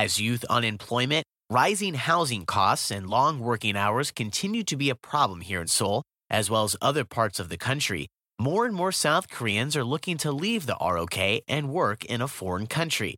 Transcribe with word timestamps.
As 0.00 0.20
youth 0.20 0.44
unemployment, 0.48 1.24
rising 1.50 1.94
housing 1.94 2.46
costs, 2.46 2.92
and 2.92 3.10
long 3.10 3.40
working 3.40 3.76
hours 3.76 4.12
continue 4.12 4.62
to 4.62 4.76
be 4.76 4.90
a 4.90 4.94
problem 4.94 5.40
here 5.40 5.60
in 5.60 5.66
Seoul, 5.66 6.04
as 6.30 6.48
well 6.48 6.62
as 6.62 6.76
other 6.80 7.04
parts 7.04 7.40
of 7.40 7.48
the 7.48 7.56
country, 7.58 8.06
more 8.40 8.64
and 8.64 8.76
more 8.76 8.92
South 8.92 9.28
Koreans 9.28 9.76
are 9.76 9.82
looking 9.82 10.16
to 10.18 10.30
leave 10.30 10.66
the 10.66 10.76
ROK 10.80 11.42
and 11.48 11.70
work 11.70 12.04
in 12.04 12.22
a 12.22 12.28
foreign 12.28 12.68
country. 12.68 13.16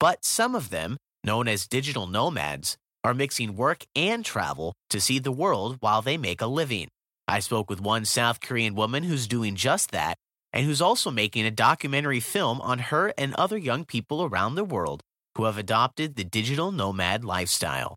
But 0.00 0.24
some 0.24 0.56
of 0.56 0.70
them, 0.70 0.96
known 1.22 1.46
as 1.46 1.68
digital 1.68 2.08
nomads, 2.08 2.76
are 3.04 3.14
mixing 3.14 3.54
work 3.54 3.84
and 3.94 4.24
travel 4.24 4.74
to 4.90 5.00
see 5.00 5.20
the 5.20 5.30
world 5.30 5.76
while 5.78 6.02
they 6.02 6.16
make 6.16 6.40
a 6.40 6.48
living. 6.48 6.88
I 7.28 7.38
spoke 7.38 7.70
with 7.70 7.80
one 7.80 8.04
South 8.04 8.40
Korean 8.40 8.74
woman 8.74 9.04
who's 9.04 9.28
doing 9.28 9.54
just 9.54 9.92
that 9.92 10.16
and 10.52 10.66
who's 10.66 10.82
also 10.82 11.12
making 11.12 11.46
a 11.46 11.52
documentary 11.52 12.18
film 12.18 12.60
on 12.60 12.80
her 12.90 13.14
and 13.16 13.36
other 13.36 13.56
young 13.56 13.84
people 13.84 14.24
around 14.24 14.56
the 14.56 14.64
world 14.64 15.04
who 15.38 15.44
have 15.44 15.56
adopted 15.56 16.16
the 16.16 16.24
digital 16.24 16.72
nomad 16.72 17.24
lifestyle. 17.24 17.96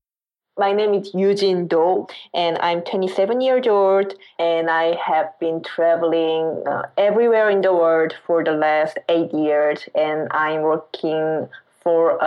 My 0.59 0.73
name 0.73 0.93
is 0.93 1.11
Eugene 1.15 1.65
Do, 1.67 2.05
and 2.35 2.59
I'm 2.59 2.83
27 2.83 3.41
years 3.41 3.65
old, 3.65 4.13
and 4.37 4.69
I 4.69 4.95
have 5.03 5.33
been 5.39 5.63
traveling 5.63 6.61
uh, 6.67 6.83
everywhere 6.99 7.49
in 7.49 7.61
the 7.61 7.73
world 7.73 8.13
for 8.27 8.43
the 8.43 8.51
last 8.51 8.99
eight 9.09 9.33
years, 9.33 9.89
and 9.95 10.27
I'm 10.29 10.61
working 10.61 11.49
for 11.81 12.19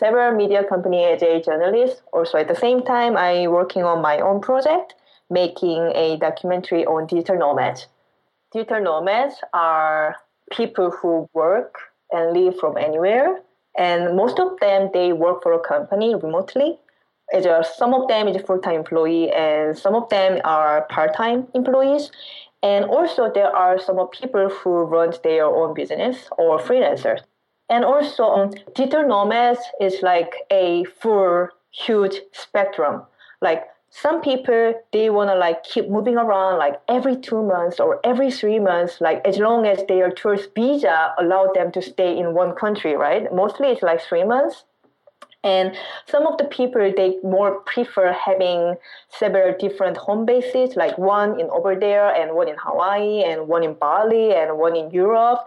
several 0.00 0.34
media 0.34 0.64
company 0.64 1.04
as 1.04 1.22
a 1.22 1.40
journalist. 1.40 2.02
Also, 2.12 2.38
at 2.38 2.48
the 2.48 2.56
same 2.56 2.82
time, 2.82 3.16
I'm 3.16 3.52
working 3.52 3.84
on 3.84 4.02
my 4.02 4.18
own 4.18 4.40
project, 4.40 4.96
making 5.30 5.92
a 5.94 6.16
documentary 6.16 6.84
on 6.86 7.06
digital 7.06 7.38
nomads. 7.38 7.86
Digital 8.52 8.82
nomads 8.82 9.36
are 9.52 10.16
people 10.50 10.90
who 10.90 11.28
work 11.34 11.76
and 12.10 12.32
live 12.32 12.58
from 12.58 12.76
anywhere, 12.76 13.42
and 13.76 14.16
most 14.16 14.38
of 14.38 14.58
them 14.60 14.90
they 14.92 15.12
work 15.12 15.42
for 15.42 15.52
a 15.52 15.60
company 15.60 16.14
remotely. 16.14 16.78
Some 17.76 17.92
of 17.92 18.08
them 18.08 18.28
is 18.28 18.40
full-time 18.42 18.76
employee, 18.76 19.32
and 19.32 19.76
some 19.76 19.94
of 19.94 20.08
them 20.08 20.40
are 20.44 20.82
part-time 20.88 21.48
employees. 21.54 22.10
And 22.62 22.84
also, 22.84 23.30
there 23.32 23.54
are 23.54 23.78
some 23.78 23.98
people 24.08 24.48
who 24.48 24.82
run 24.82 25.12
their 25.22 25.44
own 25.44 25.74
business 25.74 26.28
or 26.38 26.58
freelancers. 26.58 27.20
And 27.68 27.84
also, 27.84 28.24
um, 28.24 28.50
digital 28.74 29.06
nomads 29.06 29.60
is 29.80 30.02
like 30.02 30.34
a 30.50 30.84
full, 30.84 31.48
huge 31.70 32.20
spectrum. 32.32 33.02
Like 33.42 33.64
some 34.02 34.20
people, 34.20 34.74
they 34.92 35.08
want 35.08 35.30
to 35.30 35.34
like 35.34 35.64
keep 35.64 35.88
moving 35.88 36.18
around 36.18 36.58
like 36.58 36.78
every 36.86 37.16
two 37.16 37.42
months 37.42 37.80
or 37.80 37.98
every 38.04 38.30
three 38.30 38.58
months, 38.58 39.00
like 39.00 39.26
as 39.26 39.38
long 39.38 39.66
as 39.66 39.82
their 39.88 40.10
tourist 40.10 40.50
visa 40.54 41.14
allow 41.18 41.50
them 41.54 41.72
to 41.72 41.80
stay 41.80 42.18
in 42.18 42.34
one 42.34 42.54
country, 42.54 42.94
right? 42.94 43.32
Mostly 43.32 43.68
it's 43.68 43.82
like 43.82 44.02
three 44.02 44.24
months. 44.24 44.64
And 45.42 45.74
some 46.04 46.26
of 46.26 46.36
the 46.36 46.44
people, 46.44 46.92
they 46.94 47.16
more 47.22 47.60
prefer 47.60 48.12
having 48.12 48.74
several 49.08 49.54
different 49.58 49.96
home 49.96 50.26
bases, 50.26 50.76
like 50.76 50.98
one 50.98 51.40
in 51.40 51.48
over 51.48 51.74
there 51.74 52.14
and 52.14 52.34
one 52.34 52.48
in 52.48 52.56
Hawaii 52.58 53.22
and 53.24 53.48
one 53.48 53.62
in 53.64 53.74
Bali 53.74 54.34
and 54.34 54.58
one 54.58 54.76
in 54.76 54.90
Europe. 54.90 55.40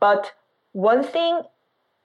But 0.00 0.32
one 0.72 1.04
thing 1.04 1.42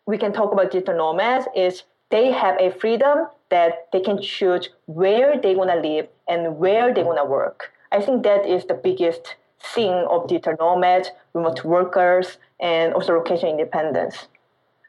we 0.05 0.19
can 0.19 0.33
talk 0.33 0.53
about 0.53 0.69
digital 0.69 0.97
nomads 0.97 1.47
is 1.55 1.83
they 2.11 2.31
have 2.31 2.57
a 2.59 2.69
freedom 2.69 3.27
that 3.49 3.87
they 3.91 3.99
can 3.99 4.21
choose 4.21 4.69
where 4.85 5.39
they 5.39 5.55
want 5.55 5.69
to 5.71 5.79
live 5.79 6.07
and 6.27 6.57
where 6.57 6.93
they 6.93 7.03
want 7.03 7.17
to 7.17 7.25
work. 7.25 7.71
I 7.91 8.01
think 8.01 8.23
that 8.23 8.45
is 8.45 8.65
the 8.65 8.75
biggest 8.75 9.35
thing 9.73 9.91
of 10.09 10.27
digital 10.27 10.55
nomads, 10.59 11.09
remote 11.33 11.63
workers, 11.63 12.37
and 12.59 12.93
also 12.93 13.13
location 13.13 13.49
independence. 13.49 14.27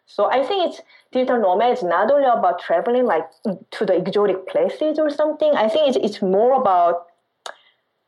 So 0.06 0.30
I 0.30 0.44
think 0.44 0.70
it's 0.70 0.80
digital 1.12 1.40
nomad 1.40 1.72
is 1.72 1.82
not 1.82 2.10
only 2.10 2.26
about 2.26 2.60
traveling 2.60 3.06
like 3.06 3.28
to 3.70 3.86
the 3.86 3.94
exotic 3.94 4.48
places 4.48 4.98
or 4.98 5.08
something. 5.08 5.52
I 5.54 5.68
think 5.68 5.88
it's, 5.88 5.96
it's 5.96 6.22
more 6.22 6.60
about 6.60 7.06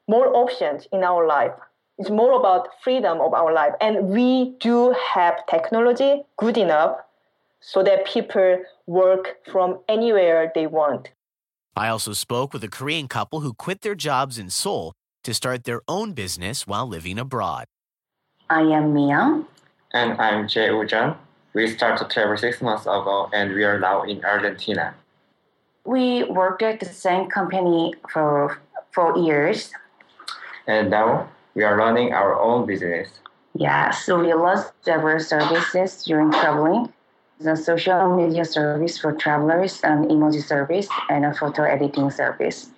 more 0.09 0.35
options 0.37 0.89
in 0.93 1.05
our 1.05 1.27
life. 1.27 1.53
It's 1.99 2.11
more 2.11 2.33
about 2.33 2.69
freedom 2.83 3.21
of 3.21 3.35
our 3.35 3.53
life. 3.53 3.75
And 3.81 4.09
we 4.09 4.57
do 4.59 4.95
have 5.15 5.47
technology 5.47 6.25
good 6.37 6.59
enough 6.59 6.97
so 7.63 7.83
that 7.83 8.05
people 8.07 8.63
work 8.87 9.39
from 9.51 9.79
anywhere 9.89 10.51
they 10.55 10.67
want. 10.67 11.11
I 11.75 11.89
also 11.89 12.13
spoke 12.13 12.53
with 12.53 12.63
a 12.65 12.69
Korean 12.69 13.09
couple 13.09 13.41
who 13.41 13.55
quit 13.55 13.81
their 13.81 13.95
jobs 13.95 14.37
in 14.37 14.51
Seoul 14.51 14.93
to 15.25 15.33
start 15.33 15.65
their 15.65 15.81
own 15.89 16.13
business 16.13 16.67
while 16.67 16.87
living 16.87 17.19
abroad. 17.19 17.65
I 18.51 18.63
am 18.63 18.93
Mia. 18.93 19.45
And 19.95 20.21
I'm 20.21 20.47
Jae 20.47 20.69
Ujan. 20.69 21.17
We 21.55 21.69
started 21.69 22.11
travel 22.11 22.37
six 22.37 22.61
months 22.61 22.83
ago 22.83 23.31
and 23.33 23.55
we 23.55 23.65
are 23.65 23.79
now 23.79 24.03
in 24.03 24.25
Argentina. 24.25 24.95
We 25.85 26.25
worked 26.25 26.63
at 26.63 26.81
the 26.81 26.87
same 26.87 27.29
company 27.29 27.95
for 28.13 28.61
four 28.93 29.17
years. 29.17 29.71
And 30.67 30.91
now 30.91 31.29
we 31.55 31.63
are 31.63 31.77
running 31.77 32.13
our 32.13 32.39
own 32.39 32.67
business. 32.67 33.09
Yeah, 33.55 33.91
so 33.91 34.21
we 34.21 34.33
lost 34.33 34.73
several 34.83 35.21
services 35.21 36.05
during 36.05 36.31
traveling. 36.33 36.93
The 37.43 37.57
social 37.57 38.15
media 38.15 38.45
service 38.45 38.99
for 38.99 39.13
travelers, 39.13 39.81
an 39.83 40.07
emoji 40.07 40.43
service, 40.43 40.89
and 41.11 41.25
a 41.25 41.35
photo 41.35 41.65
editing 41.65 42.09
service. 42.09 42.71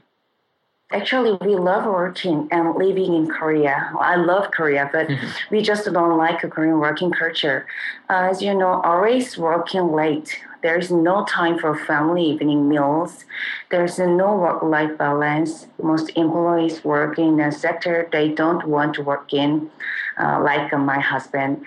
Actually, 0.91 1.37
we 1.43 1.57
love 1.57 1.85
working 1.85 2.49
and 2.51 2.75
living 2.77 3.13
in 3.15 3.27
Korea. 3.27 3.93
I 3.99 4.17
love 4.17 4.53
Korea, 4.53 4.89
but 4.91 5.11
we 5.51 5.61
just 5.61 5.85
don't 5.85 6.17
like 6.17 6.43
a 6.45 6.49
Korean 6.49 6.79
working 6.79 7.11
culture. 7.11 7.67
Uh, 8.09 8.29
as 8.31 8.41
you 8.41 8.55
know, 8.55 8.81
always 8.81 9.37
working 9.37 9.93
late. 9.93 10.41
There's 10.63 10.91
no 10.91 11.27
time 11.27 11.59
for 11.59 11.77
family 11.77 12.25
evening 12.25 12.67
meals. 12.67 13.27
There's 13.71 13.99
no 13.99 14.35
work-life 14.37 14.97
balance. 14.97 15.67
Most 15.83 16.11
employees 16.17 16.83
work 16.85 17.19
in 17.19 17.39
a 17.39 17.53
sector 17.53 18.09
they 18.13 18.29
don't 18.29 18.65
want 18.67 18.95
to 18.95 19.03
work 19.03 19.35
in, 19.35 19.71
uh, 20.17 20.41
like 20.43 20.73
my 20.73 21.01
husband. 21.01 21.67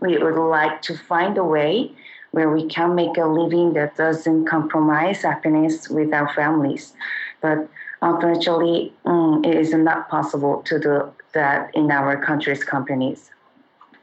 We 0.00 0.18
would 0.18 0.38
like 0.38 0.82
to 0.82 0.96
find 0.96 1.36
a 1.36 1.44
way 1.44 1.92
where 2.32 2.50
we 2.50 2.66
can 2.66 2.94
make 2.94 3.16
a 3.16 3.26
living 3.26 3.74
that 3.74 3.96
doesn't 3.96 4.46
compromise 4.46 5.22
happiness 5.22 5.88
with 5.88 6.12
our 6.12 6.32
families. 6.34 6.94
But 7.40 7.68
unfortunately, 8.00 8.92
um, 9.04 9.42
it 9.44 9.54
is 9.54 9.72
not 9.72 10.08
possible 10.08 10.62
to 10.62 10.78
do 10.78 11.12
that 11.34 11.70
in 11.74 11.90
our 11.90 12.22
country's 12.22 12.64
companies. 12.64 13.30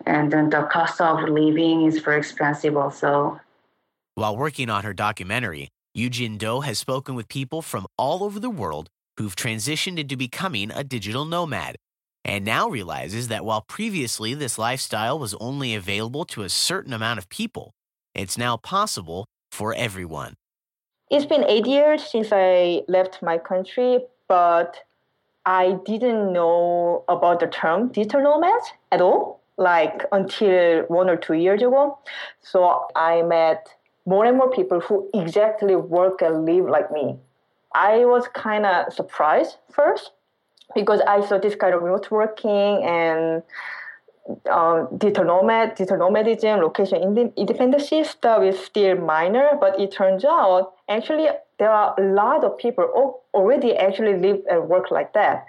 And 0.05 0.31
then 0.31 0.49
the 0.49 0.63
cost 0.63 1.01
of 1.01 1.27
living 1.27 1.85
is 1.85 1.99
very 1.99 2.19
expensive 2.19 2.77
also. 2.77 3.39
While 4.15 4.37
working 4.37 4.69
on 4.69 4.83
her 4.83 4.93
documentary, 4.93 5.69
Eugene 5.93 6.37
Do 6.37 6.61
has 6.61 6.79
spoken 6.79 7.15
with 7.15 7.27
people 7.27 7.61
from 7.61 7.87
all 7.97 8.23
over 8.23 8.39
the 8.39 8.49
world 8.49 8.89
who've 9.17 9.35
transitioned 9.35 9.97
into 9.97 10.15
becoming 10.15 10.71
a 10.71 10.83
digital 10.83 11.25
nomad 11.25 11.75
and 12.23 12.45
now 12.45 12.69
realizes 12.69 13.27
that 13.29 13.43
while 13.43 13.61
previously 13.61 14.33
this 14.33 14.57
lifestyle 14.57 15.17
was 15.17 15.33
only 15.35 15.73
available 15.73 16.25
to 16.25 16.43
a 16.43 16.49
certain 16.49 16.93
amount 16.93 17.17
of 17.17 17.29
people, 17.29 17.71
it's 18.13 18.37
now 18.37 18.57
possible 18.57 19.25
for 19.51 19.73
everyone. 19.73 20.35
It's 21.09 21.25
been 21.25 21.43
eight 21.45 21.65
years 21.65 22.03
since 22.03 22.29
I 22.31 22.83
left 22.87 23.21
my 23.23 23.37
country, 23.37 23.99
but 24.27 24.83
I 25.45 25.77
didn't 25.85 26.31
know 26.31 27.03
about 27.07 27.39
the 27.39 27.47
term 27.47 27.87
digital 27.89 28.21
nomad 28.21 28.61
at 28.91 29.01
all, 29.01 29.41
like 29.57 30.05
until 30.11 30.83
one 30.83 31.09
or 31.09 31.17
two 31.17 31.33
years 31.33 31.61
ago. 31.61 31.97
So 32.41 32.87
I 32.95 33.23
met 33.23 33.67
more 34.05 34.25
and 34.25 34.37
more 34.37 34.51
people 34.51 34.79
who 34.79 35.09
exactly 35.13 35.75
work 35.75 36.21
and 36.21 36.45
live 36.45 36.65
like 36.65 36.91
me. 36.91 37.15
I 37.73 38.05
was 38.05 38.27
kind 38.33 38.65
of 38.65 38.93
surprised 38.93 39.57
first 39.71 40.11
because 40.75 41.01
I 41.01 41.25
saw 41.25 41.37
this 41.37 41.55
kind 41.55 41.73
of 41.73 41.81
remote 41.81 42.11
working 42.11 42.83
and 42.83 43.43
um, 44.51 44.87
digital 44.97 45.25
nomadism, 45.25 46.59
location 46.59 47.17
independency 47.35 48.03
stuff 48.03 48.43
is 48.43 48.59
still 48.59 48.95
minor, 48.97 49.51
but 49.59 49.79
it 49.79 49.91
turns 49.91 50.23
out 50.25 50.73
actually 50.87 51.27
there 51.57 51.71
are 51.71 51.95
a 51.99 52.13
lot 52.13 52.43
of 52.43 52.57
people 52.57 53.21
already 53.33 53.75
actually 53.75 54.17
live 54.17 54.41
and 54.49 54.69
work 54.69 54.91
like 54.91 55.13
that. 55.13 55.45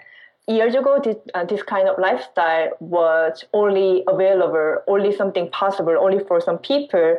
Years 0.47 0.75
ago, 0.75 0.99
this, 1.03 1.15
uh, 1.33 1.45
this 1.45 1.63
kind 1.63 1.87
of 1.87 1.97
lifestyle 1.99 2.69
was 2.79 3.45
only 3.53 4.03
available, 4.07 4.77
only 4.87 5.15
something 5.15 5.49
possible, 5.51 5.95
only 5.99 6.19
for 6.25 6.41
some 6.41 6.57
people 6.57 7.17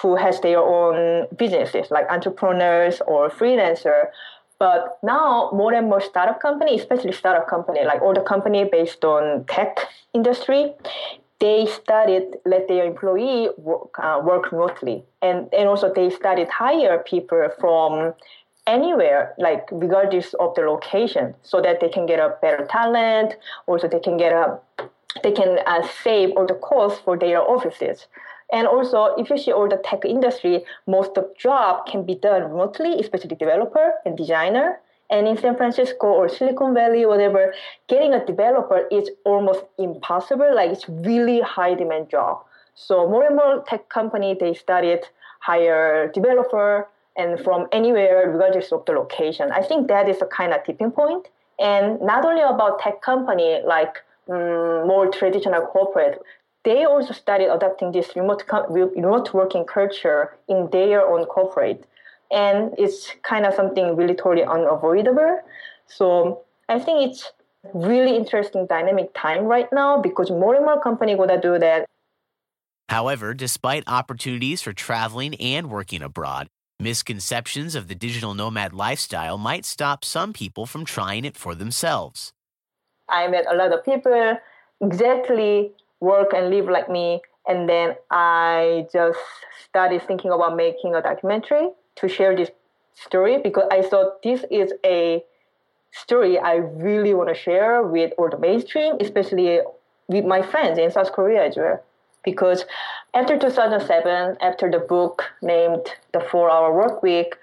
who 0.00 0.16
has 0.16 0.40
their 0.40 0.58
own 0.58 1.26
businesses, 1.36 1.90
like 1.90 2.10
entrepreneurs 2.10 3.00
or 3.06 3.30
freelancer. 3.30 4.06
But 4.58 4.98
now 5.02 5.50
more 5.52 5.74
and 5.74 5.88
more 5.88 6.00
startup 6.00 6.40
company, 6.40 6.78
especially 6.78 7.12
startup 7.12 7.48
company, 7.48 7.84
like 7.84 8.00
all 8.02 8.14
the 8.14 8.20
company 8.20 8.64
based 8.64 9.04
on 9.04 9.44
tech 9.46 9.78
industry, 10.12 10.72
they 11.40 11.66
started 11.66 12.36
let 12.46 12.68
their 12.68 12.84
employee 12.84 13.48
work, 13.58 13.98
uh, 13.98 14.20
work 14.24 14.52
remotely, 14.52 15.04
and 15.20 15.52
and 15.52 15.68
also 15.68 15.92
they 15.92 16.08
started 16.10 16.48
hire 16.48 16.98
people 16.98 17.48
from 17.58 18.14
anywhere, 18.66 19.34
like 19.38 19.68
regardless 19.72 20.34
of 20.34 20.54
the 20.54 20.62
location, 20.62 21.34
so 21.42 21.60
that 21.60 21.80
they 21.80 21.88
can 21.88 22.06
get 22.06 22.18
a 22.18 22.36
better 22.40 22.64
talent. 22.66 23.36
Also, 23.66 23.88
they 23.88 24.00
can 24.00 24.16
get 24.16 24.32
a 24.32 24.58
they 25.22 25.32
can 25.32 25.58
uh, 25.66 25.86
save 26.02 26.30
all 26.36 26.46
the 26.46 26.54
costs 26.54 27.00
for 27.00 27.16
their 27.18 27.40
offices. 27.40 28.06
And 28.52 28.66
also, 28.66 29.14
if 29.16 29.30
you 29.30 29.38
see 29.38 29.52
all 29.52 29.68
the 29.68 29.80
tech 29.84 30.04
industry, 30.04 30.64
most 30.86 31.16
of 31.16 31.36
job 31.36 31.86
can 31.86 32.04
be 32.04 32.14
done 32.14 32.42
remotely, 32.42 33.00
especially 33.00 33.36
developer 33.36 33.94
and 34.04 34.16
designer. 34.16 34.80
And 35.10 35.28
in 35.28 35.36
San 35.36 35.56
Francisco 35.56 36.06
or 36.06 36.28
Silicon 36.28 36.74
Valley, 36.74 37.04
whatever, 37.06 37.54
getting 37.88 38.14
a 38.14 38.24
developer 38.24 38.86
is 38.90 39.10
almost 39.24 39.64
impossible. 39.78 40.54
Like 40.54 40.70
it's 40.70 40.88
really 40.88 41.40
high 41.40 41.74
demand 41.74 42.10
job. 42.10 42.44
So 42.74 43.08
more 43.08 43.24
and 43.24 43.36
more 43.36 43.64
tech 43.66 43.88
company 43.88 44.36
they 44.38 44.54
started 44.54 45.06
hire 45.40 46.10
developer 46.12 46.88
and 47.16 47.38
from 47.38 47.66
anywhere 47.70 48.30
regardless 48.30 48.72
of 48.72 48.84
the 48.86 48.92
location. 48.92 49.52
I 49.52 49.62
think 49.62 49.88
that 49.88 50.08
is 50.08 50.20
a 50.22 50.26
kind 50.26 50.52
of 50.52 50.64
tipping 50.64 50.90
point. 50.90 51.28
And 51.58 52.00
not 52.00 52.24
only 52.24 52.42
about 52.42 52.80
tech 52.80 53.00
company 53.02 53.60
like 53.64 54.02
um, 54.28 54.88
more 54.88 55.08
traditional 55.10 55.62
corporate, 55.66 56.20
they 56.64 56.84
also 56.84 57.12
started 57.12 57.52
adopting 57.52 57.92
this 57.92 58.16
remote 58.16 58.42
remote 58.68 59.32
working 59.34 59.64
culture 59.64 60.36
in 60.48 60.68
their 60.72 61.06
own 61.06 61.24
corporate, 61.26 61.86
and 62.32 62.74
it's 62.78 63.12
kind 63.22 63.46
of 63.46 63.54
something 63.54 63.96
really 63.96 64.14
totally 64.14 64.44
unavoidable. 64.44 65.40
So 65.86 66.42
I 66.68 66.78
think 66.78 67.10
it's 67.10 67.32
really 67.72 68.16
interesting 68.16 68.66
dynamic 68.66 69.10
time 69.14 69.44
right 69.44 69.68
now 69.72 70.00
because 70.00 70.30
more 70.30 70.54
and 70.54 70.64
more 70.64 70.80
company 70.80 71.16
gonna 71.16 71.40
do 71.40 71.58
that. 71.58 71.86
However, 72.88 73.34
despite 73.34 73.84
opportunities 73.86 74.62
for 74.62 74.72
traveling 74.72 75.34
and 75.36 75.70
working 75.70 76.02
abroad, 76.02 76.48
misconceptions 76.80 77.74
of 77.74 77.88
the 77.88 77.94
digital 77.94 78.34
nomad 78.34 78.72
lifestyle 78.72 79.38
might 79.38 79.64
stop 79.64 80.04
some 80.04 80.32
people 80.32 80.66
from 80.66 80.84
trying 80.84 81.24
it 81.24 81.36
for 81.36 81.54
themselves. 81.54 82.32
I 83.08 83.28
met 83.28 83.46
a 83.50 83.54
lot 83.54 83.72
of 83.72 83.84
people 83.84 84.38
exactly 84.80 85.72
work 86.00 86.32
and 86.34 86.50
live 86.50 86.68
like 86.68 86.90
me, 86.90 87.20
and 87.46 87.68
then 87.68 87.96
I 88.10 88.86
just 88.92 89.18
started 89.68 90.02
thinking 90.06 90.30
about 90.30 90.56
making 90.56 90.94
a 90.94 91.02
documentary 91.02 91.70
to 91.96 92.08
share 92.08 92.36
this 92.36 92.50
story 92.94 93.38
because 93.38 93.64
I 93.70 93.82
thought 93.82 94.22
this 94.22 94.44
is 94.50 94.72
a 94.84 95.22
story 95.92 96.38
I 96.38 96.56
really 96.56 97.14
want 97.14 97.28
to 97.28 97.34
share 97.34 97.82
with 97.82 98.12
all 98.18 98.30
the 98.30 98.38
mainstream, 98.38 98.96
especially 99.00 99.60
with 100.08 100.24
my 100.24 100.42
friends 100.42 100.78
in 100.78 100.90
South 100.90 101.12
Korea 101.12 101.46
as 101.46 101.56
well 101.56 101.82
because 102.24 102.64
after 103.12 103.38
2007, 103.38 104.38
after 104.40 104.70
the 104.70 104.78
book 104.78 105.24
named 105.42 105.86
The 106.12 106.20
Four 106.20 106.50
Hour 106.50 106.74
Work 106.74 107.02
Week, 107.02 107.36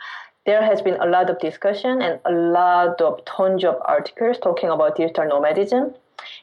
there 0.45 0.63
has 0.63 0.81
been 0.81 0.95
a 0.95 1.05
lot 1.05 1.29
of 1.29 1.39
discussion 1.39 2.01
and 2.01 2.19
a 2.25 2.31
lot 2.31 2.99
of 2.99 3.23
tons 3.25 3.63
of 3.63 3.75
articles 3.85 4.37
talking 4.41 4.69
about 4.69 4.95
digital 4.95 5.27
nomadism. 5.27 5.93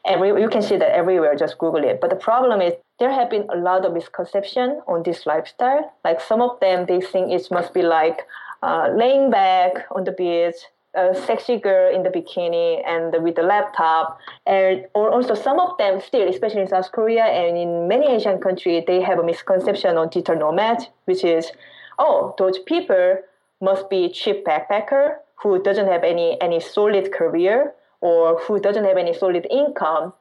And 0.04 0.20
you 0.24 0.48
can 0.48 0.62
see 0.62 0.76
that 0.76 0.90
everywhere, 0.94 1.34
just 1.36 1.58
Google 1.58 1.84
it. 1.84 2.00
But 2.00 2.10
the 2.10 2.16
problem 2.16 2.60
is 2.60 2.74
there 2.98 3.12
have 3.12 3.30
been 3.30 3.46
a 3.50 3.56
lot 3.56 3.84
of 3.84 3.92
misconception 3.92 4.80
on 4.86 5.02
this 5.02 5.26
lifestyle. 5.26 5.92
Like 6.04 6.20
some 6.20 6.40
of 6.40 6.58
them, 6.60 6.86
they 6.86 7.00
think 7.00 7.30
it 7.30 7.48
must 7.50 7.72
be 7.74 7.82
like 7.82 8.20
uh, 8.62 8.88
laying 8.94 9.30
back 9.30 9.86
on 9.92 10.04
the 10.04 10.12
beach, 10.12 10.56
a 10.94 11.14
sexy 11.14 11.58
girl 11.58 11.94
in 11.94 12.02
the 12.02 12.08
bikini 12.08 12.82
and 12.86 13.22
with 13.22 13.36
the 13.36 13.42
laptop. 13.42 14.18
And 14.46 14.86
or 14.94 15.10
also 15.10 15.34
some 15.34 15.60
of 15.60 15.76
them 15.78 16.00
still, 16.00 16.28
especially 16.28 16.62
in 16.62 16.68
South 16.68 16.90
Korea 16.92 17.24
and 17.24 17.56
in 17.56 17.88
many 17.88 18.06
Asian 18.08 18.40
countries, 18.40 18.84
they 18.86 19.00
have 19.02 19.18
a 19.18 19.22
misconception 19.24 19.96
on 19.96 20.08
digital 20.08 20.36
nomad 20.36 20.88
which 21.04 21.24
is, 21.24 21.52
oh, 21.98 22.34
those 22.38 22.58
people 22.58 23.18
must 23.60 23.90
be 23.90 24.08
cheap 24.08 24.44
backpacker 24.44 25.16
who 25.42 25.62
doesn't 25.62 25.86
have 25.86 26.04
any 26.04 26.40
any 26.40 26.60
solid 26.60 27.12
career 27.12 27.74
or 28.00 28.38
who 28.40 28.60
doesn't 28.60 28.84
have 28.84 28.96
any 28.96 29.14
solid 29.14 29.46
income, 29.50 30.12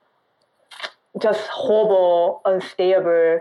just 1.19 1.47
horrible, 1.47 2.41
unstable 2.45 3.39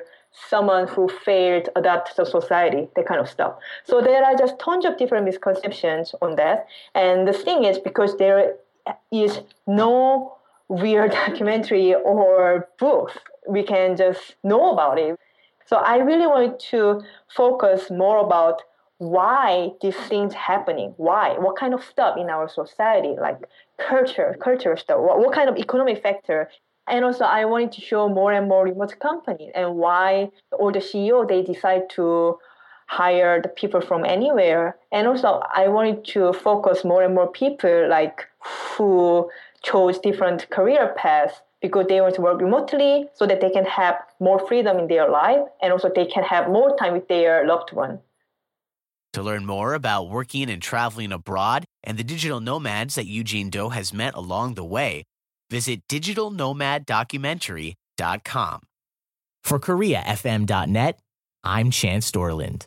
someone 0.48 0.86
who 0.86 1.08
failed 1.08 1.64
to 1.64 1.78
adapt 1.78 2.14
to 2.16 2.26
society, 2.26 2.88
that 2.94 3.06
kind 3.06 3.20
of 3.20 3.28
stuff. 3.28 3.54
So 3.84 4.00
there 4.00 4.22
are 4.22 4.36
just 4.36 4.58
tons 4.58 4.84
of 4.84 4.98
different 4.98 5.24
misconceptions 5.24 6.14
on 6.20 6.36
that. 6.36 6.66
And 6.94 7.26
the 7.26 7.32
thing 7.32 7.64
is, 7.64 7.78
because 7.78 8.16
there 8.18 8.56
is 9.10 9.40
no 9.66 10.36
real 10.68 11.08
documentary 11.26 11.94
or 11.94 12.68
book, 12.78 13.12
we 13.48 13.62
can 13.62 13.96
just 13.96 14.36
know 14.44 14.72
about 14.72 14.98
it. 14.98 15.18
So 15.66 15.76
I 15.76 15.96
really 15.96 16.26
wanted 16.26 16.60
to 16.70 17.02
focus 17.34 17.90
more 17.90 18.24
about 18.24 18.62
why 18.98 19.70
these 19.82 19.96
things 20.08 20.32
happening 20.32 20.94
why 20.96 21.34
what 21.38 21.56
kind 21.56 21.74
of 21.74 21.84
stuff 21.84 22.16
in 22.16 22.30
our 22.30 22.48
society 22.48 23.14
like 23.20 23.38
culture 23.78 24.36
culture 24.42 24.76
stuff 24.76 24.98
what, 25.00 25.18
what 25.18 25.34
kind 25.34 25.50
of 25.50 25.56
economic 25.56 26.02
factor 26.02 26.48
and 26.88 27.04
also, 27.04 27.24
I 27.24 27.44
wanted 27.46 27.72
to 27.72 27.80
show 27.80 28.08
more 28.08 28.32
and 28.32 28.48
more 28.48 28.64
remote 28.64 28.98
companies 29.00 29.50
and 29.54 29.74
why 29.74 30.30
all 30.52 30.70
the 30.70 30.78
CEO 30.78 31.28
they 31.28 31.42
decide 31.42 31.90
to 31.90 32.38
hire 32.86 33.42
the 33.42 33.48
people 33.48 33.80
from 33.80 34.04
anywhere. 34.04 34.76
And 34.92 35.08
also, 35.08 35.42
I 35.52 35.66
wanted 35.68 36.04
to 36.14 36.32
focus 36.32 36.84
more 36.84 37.02
and 37.02 37.14
more 37.14 37.30
people 37.30 37.88
like 37.88 38.26
who 38.76 39.28
chose 39.64 39.98
different 39.98 40.48
career 40.50 40.94
paths 40.96 41.42
because 41.60 41.86
they 41.88 42.00
want 42.00 42.14
to 42.14 42.20
work 42.20 42.40
remotely 42.40 43.08
so 43.14 43.26
that 43.26 43.40
they 43.40 43.50
can 43.50 43.64
have 43.64 43.96
more 44.20 44.46
freedom 44.46 44.78
in 44.78 44.86
their 44.86 45.08
life 45.10 45.40
and 45.60 45.72
also 45.72 45.90
they 45.92 46.06
can 46.06 46.22
have 46.22 46.48
more 46.48 46.76
time 46.76 46.92
with 46.92 47.08
their 47.08 47.44
loved 47.46 47.72
one. 47.72 47.98
To 49.16 49.22
learn 49.22 49.46
more 49.46 49.74
about 49.74 50.08
working 50.08 50.50
and 50.50 50.62
traveling 50.62 51.10
abroad 51.10 51.64
and 51.82 51.98
the 51.98 52.04
digital 52.04 52.40
nomads 52.40 52.94
that 52.96 53.06
Eugene 53.06 53.50
Doe 53.50 53.70
has 53.70 53.92
met 53.92 54.14
along 54.14 54.54
the 54.54 54.64
way, 54.64 55.04
Visit 55.50 55.82
digitalnomaddocumentary.com. 55.88 58.60
For 59.44 59.60
KoreaFM.net, 59.60 60.98
I'm 61.44 61.70
Chance 61.70 62.10
Dorland. 62.10 62.66